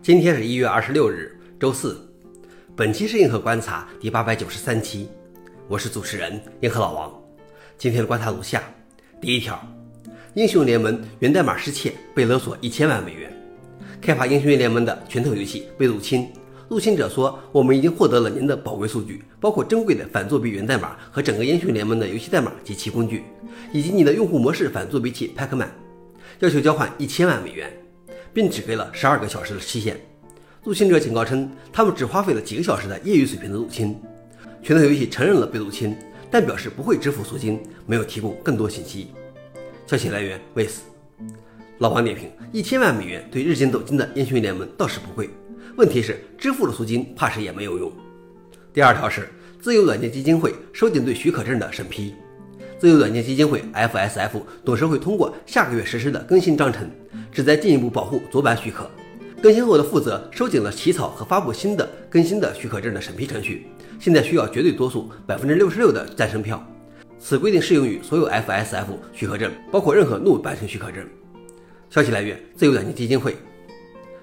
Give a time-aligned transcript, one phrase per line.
[0.00, 2.00] 今天是一月二十六日，周四。
[2.76, 5.08] 本期是硬核观察第八百九十三期，
[5.66, 7.12] 我是主持人硬核老王。
[7.76, 8.62] 今天的观察如下：
[9.20, 9.60] 第一条，
[10.34, 13.30] 英雄联盟源代码失窃，被勒索一千万美元。
[14.00, 16.28] 开发英雄联盟的拳头游戏被入侵，
[16.68, 23.24] 入侵者说：“我们已经获得了您的宝贵数据，包括珍贵的反作弊源代码和整个英雄联盟的游戏代码及其工具，
[23.72, 25.68] 以及你的用户模式反作弊器 Pacman，
[26.38, 27.70] 要求交换一千万美元。”
[28.32, 29.96] 并只给了十二个小时的期限。
[30.64, 33.98] 入侵者警告称，他们只花费了几个小时的业余水平的入侵。
[34.62, 35.96] 拳头游戏承认了被入侵，
[36.30, 39.08] 但表示不会支付赎金，没有提供更多信息。
[39.86, 40.80] 消息来源：Waze。
[41.78, 45.30] 老王点评：一千万美元对日进斗金的英雄联盟倒是不贵，
[45.76, 47.90] 问题是支付了赎金，怕是也没有用。
[48.74, 49.28] 第二条是
[49.60, 52.14] 自由软件基金会收紧对许可证的审批。
[52.78, 56.90] 自由软件基金会 （FSF） 董事会通过下个月实施的更新章程。
[57.32, 58.90] 旨在进一步保护左版许可。
[59.40, 63.68] 更新后的负责收紧了起草和发布新的更新的许可证的审批程序，
[64.00, 66.60] 现在需要绝对多数百分之六十六的赞成票。
[67.20, 71.04] 此规定适用于所有 FSF 许可证，包括任何怒版权许可证。
[71.88, 73.36] 消息来源：自由软件基金会。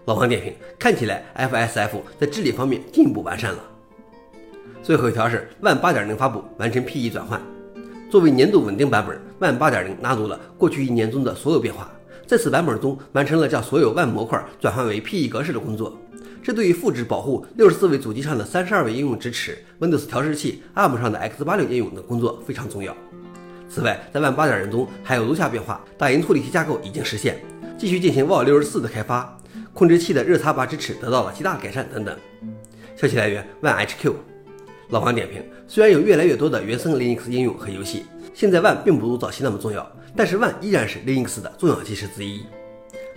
[0.06, 3.60] 老王点评：看起来 FSF 在治理方面进一步完善了。
[4.84, 7.42] 最后一条是万八点零发布，完成 PE 转换。
[8.10, 11.92] 作为年度稳定版本，万八点零纳入了过去一年中的所有变化。
[12.28, 16.00] 在此版本中，完成了将所有万模块转换为 PE 格式的工作。
[16.44, 22.96] 这对于复制保护六十四位主机上的三十二位应用支持、Windows 调试器、ARM 上的 x 八六应用的工作非常重要。
[23.68, 27.40] 此外，在万八点零中还有如下变化：打印处理器架构已经实现，
[27.78, 29.38] 继续进行 Wall 六十四的开发，
[29.74, 32.16] 控制器的热插拔支持得到了极大改善等等。
[32.96, 34.14] 消息来源：万 HQ。
[34.90, 39.90] 老黄点评：虽然有越来越多的原生 Linux 应用和游戏，现在万并不如早期那么重要。
[40.16, 42.46] 但是万依然是 Linux 的重要基石之一。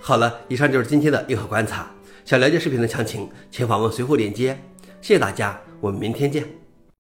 [0.01, 1.91] 好了，以上就是今天的硬核观察。
[2.25, 4.57] 想了解视频的详情，请访问随后链接。
[5.01, 6.68] 谢谢大家，我们明天见。